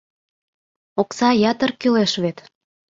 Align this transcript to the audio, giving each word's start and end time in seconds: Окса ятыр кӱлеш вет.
Окса 1.01 1.29
ятыр 1.51 1.71
кӱлеш 1.79 2.13
вет. 2.23 2.37